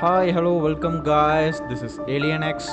[0.00, 2.70] Hi hello welcome guys this is alien X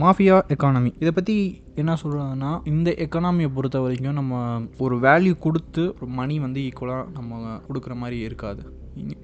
[0.00, 1.36] mafia economy இதை பற்றி
[1.74, 4.40] என்ன சொல்கிறதுனா இந்த எக்கானமியை பொறுத்த வரைக்கும் நம்ம
[4.78, 8.62] ஒரு வேல்யூ கொடுத்து ஒரு மணி வந்து ஈக்குவலாக நம்ம கொடுக்குற மாதிரி இருக்காது.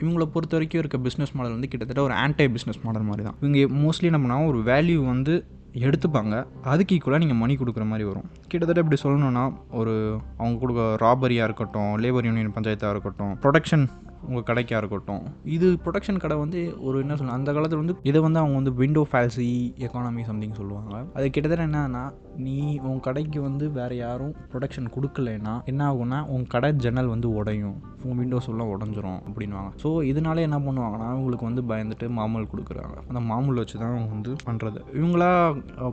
[0.03, 3.37] இவங்களை பொறுத்த வரைக்கும் இருக்க பிஸ்னஸ் மாடல் வந்து கிட்டத்தட்ட ஒரு ஆன்டை பிஸ்னஸ் மாடல் மாதிரி தான்.
[3.41, 5.35] இவங்க மோஸ்ட்லி என்ன ஒரு வேல்யூ வந்து
[5.73, 6.47] எடுத்துப்பாங்க.
[6.63, 8.29] அதுக்கு ஈக்குவலாக நீங்கள் மணி கொடுக்குற மாதிரி வரும்.
[8.49, 13.87] கிட்டத்தட்ட இப்படி சொல்லணும்னா ஒரு அவங்க கொடுக்க ராபரியாக இருக்கட்டும் லேபர் யூனியன் பஞ்சாயத்தாக இருக்கட்டும் ப்ரொடக்ஷன்
[14.29, 15.23] உங்கள் கடைக்காக இருக்கட்டும்.
[15.57, 19.05] இது ப்ரொடக்ஷன் கடை வந்து ஒரு என்ன சொல்லணும் அந்த காலத்தில் வந்து இதை வந்து அவங்க வந்து விண்டோ
[19.13, 19.49] ஃபேல்சி
[19.87, 22.05] எக்கானமி சம்திங் சொல்லுவாங்க அது கிட்டத்தட்ட என்னன்னா
[22.45, 22.59] நீ
[22.89, 27.79] உன் கடைக்கு வந்து வேறு யாரும் ப்ரொடக்ஷன் கொடுக்கலன்னா என்ன ஆகும்னா உன் கடை ஜன்னல் வந்து உடையும்.
[28.09, 32.97] உன் விண்டோஸ் எல்லாம் உடஞ்சிரும் அப்படின்வாங்க ஸோ இதனால என்ன பண்ணுவாங்கன்னா அவங்களுக்கு வந்து பயந்துட்டு மாமூல் கொடுக்குறாங்க.
[33.11, 35.31] அந்த மாமூல் வச்சு தான் அவங்க வந்து பண்ணுறது இவங்களா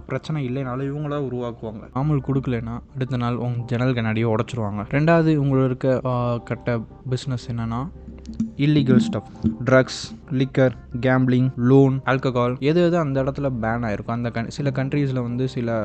[0.09, 1.83] பிரச்சனை இல்லைனாலும் இவங்களா உருவாக்குவாங்க.
[1.97, 4.83] மாமூல் கொடுக்கலன்னா அடுத்த நாள் உங்க ஜன்னல் கண்ணாடியை உடச்சிருவாங்க.
[4.97, 6.80] ரெண்டாவது உங்களுக்கு இருக்க கட்ட
[7.13, 7.81] பிஸ்னஸ் என்னன்னா
[8.65, 9.30] illegal stuff
[9.67, 10.02] drugs
[10.39, 10.73] liquor
[11.05, 14.17] gambling loan alcohol எது எது அந்த இடத்துல பேன் ஆயிருக்கும்.
[14.19, 15.77] அந்த கன் சில கண்ட்ரீஸில் வந்து சில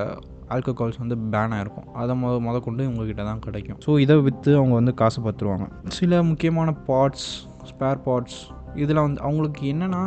[0.55, 1.89] ஆல்கஹால்ஸ் வந்து பேன் ஆயிருக்கும்.
[2.01, 3.79] அதை முத முத கொண்டு இவங்ககிட்ட தான் கிடைக்கும்.
[3.87, 5.67] ஸோ இதை விற்று அவங்க வந்து காசு பத்துருவாங்க.
[6.01, 7.29] சில முக்கியமான பார்ட்ஸ்
[7.71, 8.41] ஸ்பேர் பார்ட்ஸ்
[8.83, 10.03] இதில் வந்து அவங்களுக்கு என்னென்னா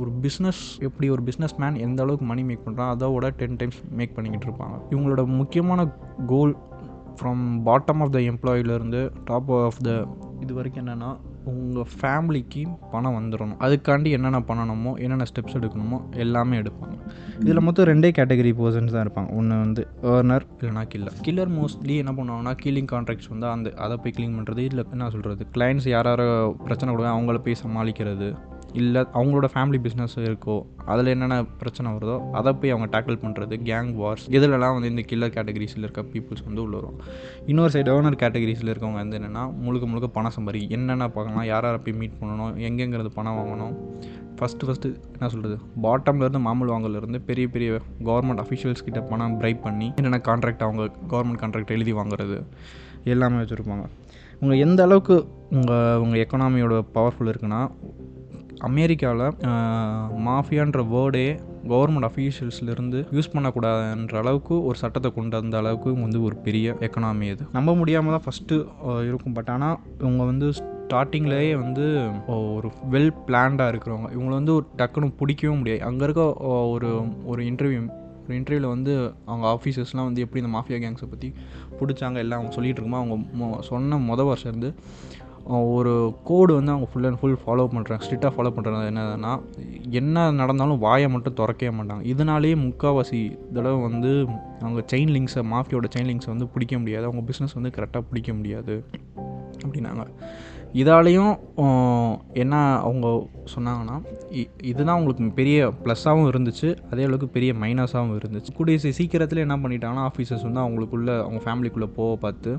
[0.00, 4.14] ஒரு பிஸ்னஸ் எப்படி ஒரு பிஸ்னஸ் மேன் எந்த அளவுக்கு மணி மேக் பண்ணுறான் அதோட டென் டைம்ஸ் மேக்
[4.16, 4.76] பண்ணிக்கிட்டு இருப்பாங்க.
[4.92, 5.86] இவங்களோட முக்கியமான
[6.32, 6.52] goal
[7.18, 9.92] from bottom of the எம்ப்ளாயிலேருந்து top of the
[10.44, 11.10] இது வரைக்கும் என்னென்னா
[11.52, 16.96] உங்கள் ஃபேமிலிக்கு பணம் வந்துடணும் அதுக்காண்டி என்னென்ன பண்ணணுமோ என்னென்ன ஸ்டெப்ஸ் எடுக்கணுமோ எல்லாமே எடுப்பாங்க.
[17.42, 19.30] இதில் மொத்தம் ரெண்டே கேட்டகரி பர்சன்ஸ் தான் இருப்பாங்க.
[19.38, 24.16] ஒன்று வந்து ஏர்னர் இல்லைனா கில்லர் கில்லர் மோஸ்ட்லி என்ன பண்ணுவாங்கன்னா கீலிங் கான்ட்ராக்ட்ஸ் வந்து அந்த அதை போய்
[24.18, 26.24] க்ளீன் பண்ணுறது இல்லை என்ன சொல்கிறது கிளைண்ட்ஸ் யார் யார்
[26.66, 28.28] பிரச்சனை கொடுங்க அவங்கள போய் சமாளிக்கிறது.
[28.80, 30.54] இல்லை அவங்களோட ஃபேமிலி பிஸ்னஸ் இருக்கோ
[30.92, 35.34] அதில் என்னென்ன பிரச்சனை வருதோ அதை போய் அவங்க டேக்கிள் பண்ணுறது கேங் வார்ஸ் இதிலலாம் வந்து இந்த கில்லர்
[35.36, 36.98] கேட்டகரிஸில் இருக்க பீப்புள்ஸ் வந்து உள்ள வரும்.
[37.46, 41.80] இன்னொரு சைடு ஓனர் கேட்டகரிஸில் இருக்கவங்க வந்து என்னென்னா முழுக்க முழுக்க பணம் சம்பாதி என்னென்ன பார்க்கலாம் யார் யாரை
[41.86, 43.74] போய் மீட் பண்ணணும் எங்கெங்கிறது பணம் வாங்கணும்.
[44.38, 49.88] ஃபஸ்ட்டு ஃபஸ்ட்டு என்ன சொல்கிறது பாட்டம்லேருந்து மாமூல் வாங்கலேருந்து பெரிய பெரிய கவர்மெண்ட் அஃபிஷியல்ஸ் கிட்ட பணம் பிரைப் பண்ணி
[49.96, 52.38] என்னென்ன கான்ட்ராக்ட் அவங்க கவர்மெண்ட் கான்ட்ராக்ட் எழுதி வாங்குறது
[53.12, 53.84] எல்லாமே வச்சுருப்பாங்க.
[54.40, 55.16] உங்கள் எந்த அளவுக்கு
[55.50, 57.60] உங்கள் உங்கள் எக்கனாமியோட பவர்ஃபுல் இருக்குன்னா
[58.68, 59.34] அமெரிக்காவில்
[60.28, 61.26] மாஃபியான்ற வேர்டே
[61.68, 67.26] கவர்மெண்ட் அஃபீஷியல்ஸ்லேருந்து யூஸ் பண்ணக்கூடாதுன்ற அளவுக்கு ஒரு சட்டத்தை கொண்டு வந்த அளவுக்கு இவங்க வந்து ஒரு பெரிய எக்கனாமி
[67.32, 67.44] இது.
[67.52, 68.56] நம்ப முடியாமல் தான் ஃபஸ்ட்டு
[69.08, 69.32] இருக்கும்.
[69.32, 71.84] பட் ஆனால் இவங்க வந்து ஸ்டார்டிங்லேயே வந்து
[72.54, 74.08] ஒரு வெல் பிளான்டாக இருக்கிறவங்க.
[74.16, 75.82] இவங்களை வந்து ஒரு டக்குன்னு பிடிக்கவும் முடியாது.
[75.82, 76.24] அங்கே இருக்க
[76.66, 76.90] ஒரு
[77.26, 77.82] ஒரு இன்டர்வியூ
[78.26, 78.92] ஒரு இன்டர்வியூவில் வந்து
[79.26, 81.28] அவங்க ஆஃபீஸர்ஸ்லாம் வந்து எப்படி இந்த மாஃபியா கேங்ஸை பற்றி
[81.80, 84.70] பிடிச்சாங்க எல்லாம் அவங்க சொல்லிகிட்டு இருக்கும்போது அவங்க மொ- சொன்ன மொதல் வருஷம் இருந்து
[85.44, 89.40] ஒரு கோடு வந்து அவங்க ஃபுல் அண்ட் ஃபுல் ஃபாலோ பண்ணுறாங்க ஸ்ட்ரிக்டாக ஃபாலோ பண்ணுறது என்னதுன்னா
[89.90, 92.04] என்ன நடந்தாலும் வாயை மட்டும் திறக்கவே மாட்டாங்க.
[92.04, 94.26] இதனாலேயே முக்கால்வாசி தடவை வந்து
[94.60, 97.04] அவங்க செயின் லிங்க்ஸை மாஃபியோட செயின் லிங்க்ஸை வந்து பிடிக்க முடியாது.
[97.04, 98.84] அவங்க பிஸ்னஸ் வந்து கரெக்டாக பிடிக்க முடியாது
[99.66, 100.06] அப்படின்னாங்க.
[100.72, 101.38] இதாலேயும்
[102.32, 103.26] என்ன அவங்க
[103.56, 108.54] சொன்னாங்கன்னா இ- இதுதான் அவங்களுக்கு பெரிய ப்ளஸ்ஸாகவும் இருந்துச்சு அதே அளவுக்கு பெரிய மைனஸாகவும் இருந்துச்சு.
[108.56, 112.58] கூடிய சீக்கிரத்தில் என்ன பண்ணிட்டாங்கன்னா ஆஃபீஸர்ஸ் வந்து அவங்களுக்குள்ள அவங்க ஃபேமிலிக்குள்ளே போக பார்த்து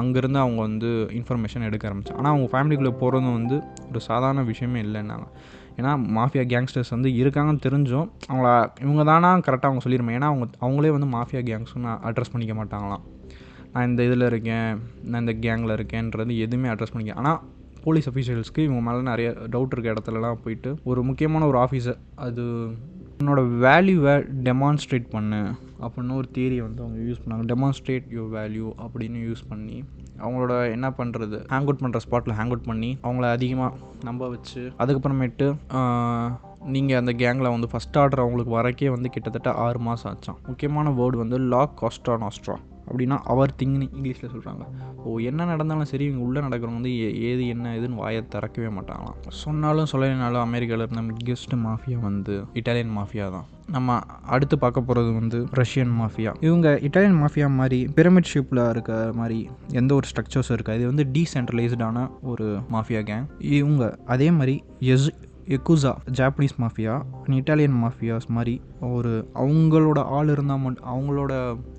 [0.00, 2.20] அங்கேருந்து அவங்க வந்து இன்ஃபர்மேஷன் எடுக்க ஆரம்பிச்சாங்க.
[2.20, 3.56] ஆனால் அவங்க ஃபேமிலிக்குள்ளே போகிறதும் வந்து
[3.90, 5.28] ஒரு சாதாரண விஷயமே இல்லைன்னாங்க.
[5.80, 8.48] ஏன்னா மாஃபியா கேங்ஸ்டர்ஸ் வந்து இருக்காங்கன்னு தெரிஞ்சும் அவங்கள
[8.84, 13.04] இவங்க தானா கரெக்டாக அவங்க சொல்லியிருப்பாங்க ஏன்னா அவங்க அவங்களே வந்து மாஃபியா கேங்ஸ்னு அட்ரஸ் பண்ணிக்க மாட்டாங்களாம்.
[13.72, 14.68] நான் இந்த இதில் இருக்கேன்
[15.10, 17.40] நான் இந்த கேங்கில் இருக்கேன்றது எதுவுமே அட்ரஸ் பண்ணிக்க ஆனால்
[17.84, 22.44] போலீஸ் அஃபீஷியல்ஸ்க்கு இவங்க மேலே நிறைய டவுட் இருக்க இடத்துலலாம் போயிட்டு ஒரு முக்கியமான ஒரு ஆஃபீஸர் அது
[23.20, 24.14] உன்னோட வேல்யூவை
[24.48, 25.40] டெமான்ஸ்ட்ரேட் பண்ணு.
[25.84, 27.44] அப்படின்னு ஒரு தியரியை வந்து அவங்க யூஸ் பண்ணாங்க.
[27.52, 29.76] டெமான்ஸ்ட்ரேட் யுவர் வேல்யூ அப்படின்னு யூஸ் பண்ணி
[30.22, 33.74] அவங்களோட என்ன பண்ணுறது ஹேங் அவுட் பண்ணுற ஸ்பாட்டில் ஹேங் அவுட் பண்ணி அவங்கள அதிகமாக
[34.04, 35.46] நம்ப வச்சு அதுக்கப்புறமேட்டு
[36.68, 41.16] நீங்கள் அந்த கேங்கில் வந்து ஃபஸ்ட் ஆர்டர் அவங்களுக்கு வரக்கே வந்து கிட்டத்தட்ட ஆறு மாதம் ஆச்சான் முக்கியமான வேர்டு
[41.16, 42.56] வந்து லாக் காஸ்ட்ரா நாஸ்ட்ரா
[42.88, 44.64] அப்படின்னா அவர் திங்னு இங்கிலீஷில் சொல்கிறாங்க
[45.04, 49.18] ஓ என்ன நடந்தாலும் சரி இவங்க உள்ளே நடக்கிறவங்க வந்து ஏ- ஏது என்ன ஏதுன்னு வாயை திறக்கவே மாட்டாங்களாம்.
[49.38, 53.46] சொன்னாலும் சொல்லலைனாலும் அமெரிக்காவில் இருந்த கெஸ்ட் மாஃபியா வந்து இட்டாலியன் மாஃபியா தான்.
[53.70, 59.38] நம்ம அடுத்து பார்க்க போகிறது வந்து ரஷ்யன் மாஃபியா இவங்க இட்டாலியன் மாஃபியா மாதிரி பிரமிட் ஷேப்பில் இருக்க மாதிரி
[59.72, 60.78] எந்த ஒரு ஸ்ட்ரக்சர்ஸும் இருக்காது.
[60.78, 64.54] இது வந்து டீசென்ட்ரலைஸ்டான ஒரு மாஃபியா கேங் இவங்க அதே மாதிரி
[64.86, 65.08] S
[65.54, 66.94] Yakuza Japanese mafia
[67.26, 71.32] Italian mafias மாதிரி ஒரு அவங்களோட ஆள் இருந்தால் மட்டும் அவங்களோட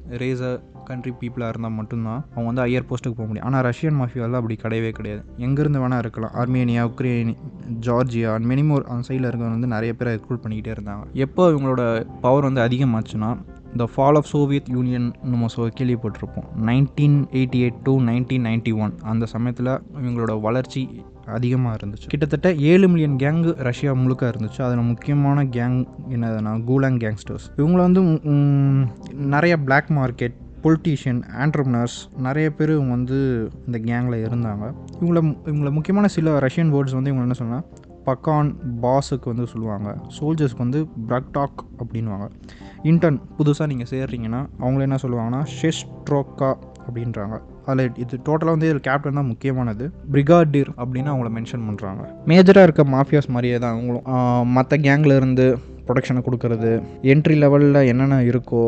[0.10, 3.48] ரேசர் கண்ட்ரி பீப்புளாக இருந்தால் மட்டும்தான் அவங்க வந்து ஹையர் போஸ்ட்டுக்கு போக முடியும்.
[3.48, 5.22] ஆனால் ரஷ்யன் மாஃபியாவில் அப்படி கிடையவே கிடையாது.
[5.38, 6.32] எங்கேருந்து வேணால் இருக்கலாம்.
[6.34, 7.36] Armenia Ukraine
[7.80, 11.04] Georgia and many more அந்த சைடில் இருக்கிறவங்க வந்து நிறைய பேரை ரெக்ரூட் பண்ணிக்கிட்டே இருந்தாங்க.
[11.14, 13.38] எப்போ இவங்களோட பவர் வந்து அதிகமாச்சுன்னா
[13.78, 16.48] the fall of Soviet Union நம்ம சொ கேள்விப்பட்டிருப்போம்.
[16.66, 22.08] Nineteen eighty eight to nineteen ninety one அந்த சமயத்தில் இவங்களோட வளர்ச்சி அதிகமாக இருந்துச்சு.
[22.08, 24.62] கிட்டத்தட்ட ஏழு மில்லியன் கேங்கு ரஷ்யா முழுக்க இருந்துச்சு.
[24.62, 28.02] அதில் முக்கியமான கேங் என்னதுன்னா கூலாங் கேங்ஸ்டர்ஸ் இவங்கள வந்து
[29.14, 30.34] நிறைய பிளாக் மார்க்கெட்
[30.64, 34.74] பொலிட்டீஷியன் ஆண்டர்பனர்ஸ் நிறைய பேர் இவங்க வந்து இந்த கேங்கில் இருந்தாங்க.
[35.02, 37.66] இவங்கள இவங்கள முக்கியமான சில ரஷ்யன் வேர்ட்ஸ் வந்து இவங்க என்ன சொன்னால்
[38.08, 38.50] பக்கான்
[38.84, 39.90] பாஸுக்கு வந்து சொல்லுவாங்க.
[40.18, 42.28] சோல்ஜர்ஸ்க்கு வந்து பிரக்டாக் அப்படின்வாங்க
[42.92, 46.52] இன்டர்ன் புதுசாக நீங்கள் சேர்றீங்கன்னா அவங்கள என்ன சொல்லுவாங்கன்னா ஷெஸ்ட்ரோக்கா
[46.88, 47.38] அப்படின்றாங்க.
[47.70, 49.86] அதில் இது டோட்டலாக வந்து இதில் கேப்டன் தான் முக்கியமானது.
[50.14, 55.48] பிரிகாடியர் அப்படின்னு அவங்கள மென்ஷன் பண்ணுறாங்க மேஜராக இருக்க மாஃபியாஸ் மாதிரியே தான் அவங்களும் மற்ற கேங்கில் இருந்து
[55.90, 56.72] ப்ரொடக்ஷனை கொடுக்கறது
[57.14, 58.64] என்ட்ரி லெவலில் என்னென்ன இருக்கோ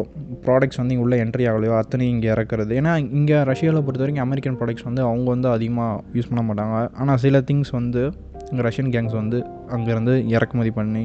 [0.46, 2.72] ப்ராடக்ட்ஸ் வந்து இங்கே உள்ள என்ட்ரி ஆகலையோ அத்தனையும் இங்கே இறக்குறது.
[2.80, 6.78] ஏன்னா இங்கே ரஷ்யாவில் பொறுத்த வரைக்கும் அமெரிக்கன் ப்ராடக்ட்ஸ் வந்து அவங்க வந்து அதிகமாக யூஸ் பண்ண மாட்டாங்க.
[7.02, 8.04] ஆனால் சில திங்ஸ் வந்து
[8.52, 9.40] இங்கே ரஷ்யன் கேங்ஸ் வந்து
[9.76, 11.04] அங்கேருந்து இறக்குமதி பண்ணி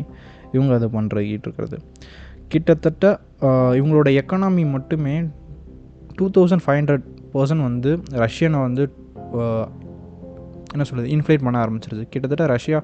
[0.57, 1.79] இவங்க அதை பண்ணுறகிட்டு இருக்கிறது.
[2.53, 3.05] கிட்டத்தட்ட
[3.79, 5.15] இவங்களோட எக்கனாமி மட்டுமே
[6.19, 7.91] two thousand five hundred percent வந்து
[8.25, 8.85] ரஷ்யனை வந்து
[10.73, 12.03] என்ன சொல்கிறது இன்ஃப்ளேட் பண்ண ஆரம்பிச்சிருது.
[12.11, 12.83] கிட்டத்தட்ட ரஷ்யா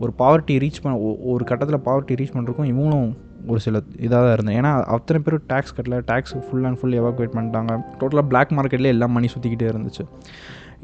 [0.00, 0.98] ஒரு பாவர்ட்டி ரீச் பண்ண
[1.32, 3.16] ஒரு கட்டத்தில் பாவர்ட்டி ரீச் பண்ணுறக்கும் இவங்களும்
[3.46, 7.34] ஒரு சில இதாக தான் இருந்தேன் ஏன்னா அத்தனை பேர் டேக்ஸ் கட்டல tax full and full evacuate
[7.36, 7.72] பண்ணிட்டாங்க.
[8.00, 10.04] டோட்டலாக பிளாக் மார்க்கெட்லேயே எல்லா மணி சுற்றிக்கிட்டே இருந்துச்சு.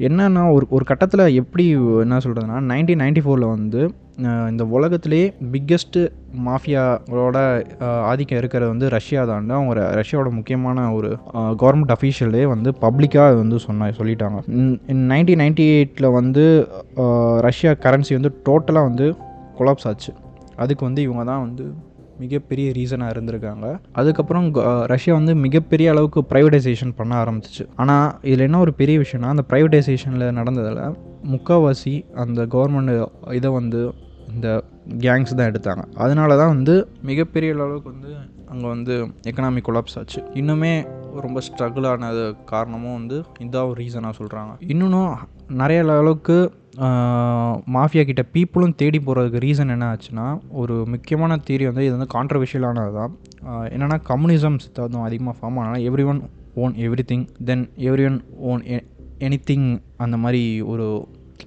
[0.07, 1.63] என்னென்னா ஒரு ஒரு கட்டத்தில் எப்படி
[2.03, 3.81] என்ன சொல்கிறதுனா நைன்டீன் நைன்டி ஃபோரில் வந்து
[4.51, 5.21] இந்த உலகத்திலே
[5.53, 6.01] பிக்கெஸ்ட்டு
[6.47, 7.37] மாஃபியாவோட
[8.09, 9.49] ஆதிக்கம் இருக்கிறது வந்து ரஷ்யா தான்.
[9.57, 11.09] அவங்க ரஷ்யாவோட முக்கியமான ஒரு
[11.61, 14.39] கவர்மெண்ட் அஃபீஷியலே வந்து பப்ளிக்காக வந்து சொன்ன சொல்லிட்டாங்க.
[15.11, 16.45] நைன்டீன் நைன்டி எயிட்டில் வந்து
[17.47, 19.07] ரஷ்யா கரன்சி வந்து டோட்டலாக வந்து
[19.59, 20.13] கொலாப்ஸ் ஆச்சு.
[20.63, 21.65] அதுக்கு வந்து இவங்க தான் வந்து
[22.21, 23.79] மிகப்பெரிய ரீசனாக இருந்திருக்காங்க.
[23.91, 27.65] அதுக்கப்புறம் க- ரஷ்யா வந்து மிகப்பெரிய அளவுக்கு ப்ரைவேடைசேஷன் பண்ண ஆரம்பிச்சிச்சு.
[27.75, 33.93] ஆனால் இதில் என்ன ஒரு பெரிய விஷயம்னா அந்த ப்ரைவேடைசேஷனில் நடந்ததில் முக்கால்வாசி அந்த கவர்மெண்ட் இதை வந்து
[34.33, 34.63] இந்த
[34.97, 35.83] கேங்ஸ் தான் எடுத்தாங்க.
[35.95, 38.15] அதனால தான் வந்து மிகப்பெரிய அளவுக்கு வந்து
[38.45, 38.95] அங்கே வந்து
[39.27, 40.23] எக்கனாமிக் கொலாப்ஸ் ஆச்சு.
[40.33, 40.73] இன்னுமே
[41.21, 45.15] ரொம்ப ஸ்ட்ரகிள் ஆனது காரணமும் வந்து இதான் ஒரு ரீசனாக சொல்கிறாங்க இன்னும்
[45.59, 46.35] நிறைய அளவுக்கு
[47.75, 50.25] மாஃபியா கிட்ட பீப்புளும் தேடி போகிறதுக்கு ரீசன் என்ன ஆச்சுன்னா
[50.61, 53.13] ஒரு முக்கியமான தியரி வந்து இது வந்து கான்ட்ரவர்ஷியலானது தான்.
[53.73, 56.21] என்னென்னா கம்யூனிசம் சித்தாந்தம் அதிகமாக ஃபார்ம் ஆனால் everyone
[56.63, 56.75] own
[57.11, 57.65] everything then
[58.09, 58.19] everyone
[58.51, 58.63] own
[59.49, 59.67] anything
[60.05, 60.43] அந்த மாதிரி
[60.73, 60.85] ஒரு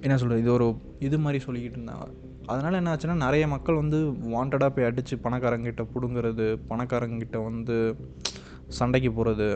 [0.05, 0.67] என்ன சொல்கிறது இது ஒரு
[1.07, 2.05] இது மாதிரி சொல்லிக்கிட்டு இருந்தாங்க.
[2.51, 3.99] அதனால் என்ன ஆச்சுன்னா நிறைய மக்கள் வந்து
[4.33, 7.77] வாண்டடாக போய் அடித்து பணக்காரங்கிட்ட பிடுங்குறது பணக்காரங்கிட்ட வந்து
[8.79, 9.49] சண்டைக்கு போகிறது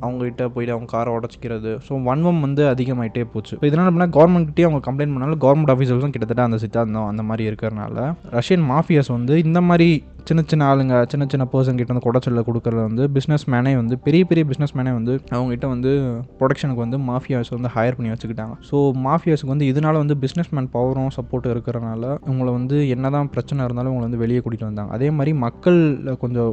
[0.00, 1.70] அவங்ககிட்ட போயிட்டு அவங்க காரை உடச்சிக்கிறது.
[1.86, 3.52] ஸோ வன்மம் வந்து அதிகமாயிட்டே போச்சு.
[3.56, 8.04] இப்போ இதனால் அப்படின்னா கவர்மெண்ட்கிட்டே அவங்க கம்ப்ளைண்ட் பண்ணாலும் கவர்மெண்ட் ஆஃபீஸர்ஸும் கிட்டத்தட்ட அந்த சித்தாந்தம் அந்த மாதிரி இருக்கிறனால
[8.38, 9.88] ரஷ்யன் மாஃபியாஸ் வந்து இந்த மாதிரி
[10.28, 14.22] சின்ன சின்ன ஆளுங்க சின்ன சின்ன பர்சன் கிட்ட வந்து குடைச்சல கொடுக்கறது வந்து பிஸ்னஸ் மேனே வந்து பெரிய
[14.30, 15.90] பெரிய பிஸ்னஸ் மேனே வந்து அவங்ககிட்ட வந்து
[16.38, 18.54] ப்ரொடக்ஷனுக்கு வந்து மாஃபியாஸ் வந்து ஹையர் பண்ணி வச்சுக்கிட்டாங்க.
[18.70, 18.76] ஸோ
[19.06, 24.08] மாஃபியாஸுக்கு வந்து இதனால வந்து பிஸ்னஸ் மேன் பவரும் சப்போர்ட் இருக்கிறனால இவங்களை வந்து என்னதான் பிரச்சனை இருந்தாலும் இவங்களை
[24.08, 24.92] வந்து வெளியே கூட்டிகிட்டு வந்தாங்க.
[24.98, 25.80] அதே மாதிரி மக்கள்
[26.24, 26.52] கொஞ்சம்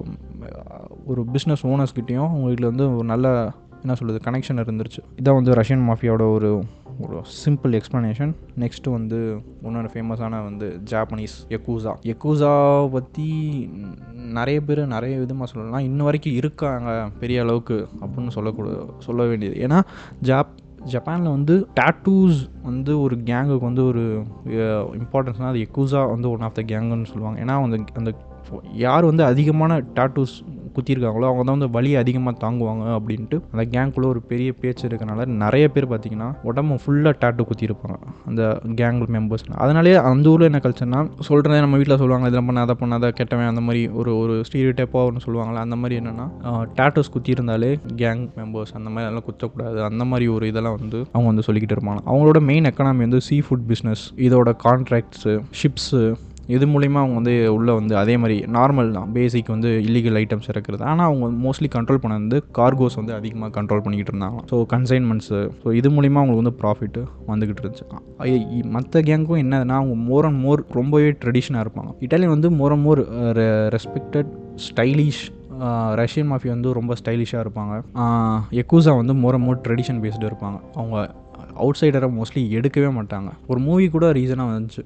[1.12, 3.28] ஒரு பிஸ்னஸ் ஓனர்ஸ்கிட்டையும் அவங்களுக்கு வந்து ஒரு நல்ல
[3.84, 5.02] என்ன சொல்கிறது கனெக்ஷன் இருந்துருச்சு.
[5.22, 6.52] இதான் வந்து ரஷ்யன் மாஃபியாவோட ஒரு
[7.00, 13.28] ஒரு சிம்பிள் எக்ஸ்ப்ளனேஷன் நெக்ஸ்ட்டு வந்து இன்னொரு ஃபேமஸான வந்து ஜாப்பனீஸ் எக்கூசா எக்கூசா பற்றி
[14.14, 15.80] நிறைய பேர் நிறைய விதமாக சொல்லலாம்.
[15.80, 19.68] இன்ன வரைக்கும் இருக்காங்க பெரிய அளவுக்கு அப்படின்னு சொல்லக்கூட சொல்ல வேண்டியது.
[19.68, 19.82] ஏன்னா
[20.22, 20.48] ஜாப்
[20.84, 24.24] ஜப்பானில் வந்து டேட்டூஸ் வந்து ஒரு கேங்குக்கு வந்து ஒரு
[25.02, 27.44] இம்பார்ட்டன்ஸ்னால் அது எக்கூசா வந்து ஒன் ஆஃப் த கேங்குன்னு சொல்லுவாங்க.
[27.46, 28.14] ஏன்னா அந்த அந்த
[28.74, 30.44] யார் வந்து அதிகமான டாட்டூஸ்
[30.76, 35.68] குத்திருக்காங்களோ அவங்க தான் வந்து வலி அதிகமாக தாங்குவாங்க அப்படின்ட்டு அந்த கேங்குள்ளே ஒரு பெரிய பேச்சு இருக்கனால நிறைய
[35.68, 38.42] பேர் பார்த்தீங்கன்னா உடம்பு ஃபுல்லாக டாட்டூ குத்திருப்பாங்க அந்த
[38.76, 41.00] கேங் மெம்பர்ஸ் அதனாலே அந்த ஊரில் என்ன கல்ச்சர்னா
[41.30, 45.06] சொல்கிறதே நம்ம வீட்டில் சொல்லுவாங்க இதெல்லாம் பண்ண அதை பண்ணாத கெட்டவன் அந்த மாதிரி ஒரு ஒரு ஸ்டீரியோ டைப்பாக
[45.06, 46.28] ஒன்று சொல்லுவாங்கள்ல அந்த மாதிரி என்னென்னா
[46.76, 51.46] டாட்டூஸ் குத்திருந்தாலே கேங் மெம்பர்ஸ் அந்த மாதிரி அதெல்லாம் குத்தக்கூடாது அந்த மாதிரி ஒரு இதெல்லாம் வந்து அவங்க வந்து
[51.48, 52.02] சொல்லிக்கிட்டு இருப்பாங்க.
[52.06, 56.02] அவங்களோட மெயின் எக்கனாமி வந்து சீ ஃபுட் பிஸ்னஸ் இதோட கான்ட்ராக்ட்ஸு ஷிப்ஸு
[56.56, 59.10] இது மூலிமா அவங்க வந்து உள்ளே வந்து அதே மாதிரி நார்மல் தான்.
[59.18, 60.84] பேசிக் வந்து இல்லீகல் ஐட்டம்ஸ் இறக்குறது.
[60.92, 64.40] ஆனால் அவங்க மோஸ்ட்லி கண்ட்ரோல் பண்ண வந்து கார்கோஸ் வந்து அதிகமாக கண்ட்ரோல் பண்ணிக்கிட்டு இருந்தாங்க.
[64.52, 67.86] ஸோ கன்சைன்மெண்ட்ஸு ஸோ இது மூலிமா அவங்களுக்கு வந்து ப்ராஃபிட்டு வந்துக்கிட்டு இருந்துச்சு.
[68.78, 71.94] மற்ற கேங்க்கும் என்னதுன்னா அவங்க மோர் அண்ட் மோர் ரொம்பவே ட்ரெடிஷனாக இருப்பாங்க.
[72.08, 73.02] இட்டாலியன் வந்து more and more
[73.78, 74.32] respected
[74.68, 75.24] stylish
[76.00, 77.74] Russian mafia வந்து ரொம்ப ஸ்டைலிஷாக இருப்பாங்க.
[78.62, 80.58] எக்கூசா வந்து more and more tradition based இருப்பாங்க.
[80.80, 80.98] அவங்க
[81.62, 83.30] அவுட் சைடரை மோஸ்ட்லி எடுக்கவே மாட்டாங்க.
[83.48, 84.82] ஒரு மூவி கூட ரீசனாக வந்துச்சு.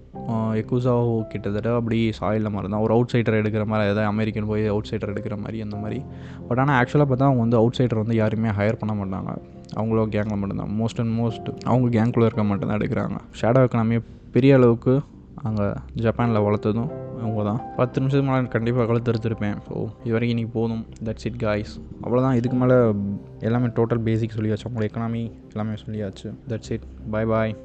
[0.62, 4.90] எக்குசாவோ கிட்டத்தட்ட அப்படி சாயில மாதிரி தான் ஒரு அவுட் சைடர் எடுக்கிற மாதிரி ஏதாவது அமெரிக்கன் போய் அவுட்
[4.92, 6.02] சைடர் எடுக்கிற மாதிரி அந்த மாதிரி.
[6.48, 9.34] பட் ஆனால் ஆக்சுவலாக பார்த்தா அவங்க வந்து அவுட் சைடர் வந்து யாருமே ஹையர் பண்ண மாட்டாங்க.
[9.76, 10.74] அவங்களோ கேங்கில் மட்டும்தான்.
[10.82, 13.20] மோஸ்ட் அண்ட் மோஸ்ட் அவங்க கேங்குள்ளே இருக்க மட்டும்தான் எடுக்கிறாங்க.
[13.42, 15.02] ஷேடோ எக்கனாமியை பெரிய அளவுக்கு
[15.48, 15.68] அங்கே
[16.06, 16.90] ஜப்பானில் வளர்த்ததும்
[17.22, 20.84] அவங்க தான் பத்து நிமிஷத்துக்கு மேலே கண்டிப்பாக கழுத்தெடுத்திருப்பேன் ஸோ இது வரைக்கும் இன்றைக்கி போதும்.
[21.06, 21.74] தட்ஸ் இட் காய்ஸ்
[22.04, 22.78] அவ்வளோதான் இதுக்கு மேலே
[23.48, 24.66] எல்லாமே டோட்டல் பேசிக் சொல்லியாச்சு.
[24.68, 25.24] அவங்களோட எக்கனாமி
[25.54, 26.30] எல்லாமே சொல்லியாச்சு.
[26.52, 26.86] That's it
[27.16, 27.56] bye bye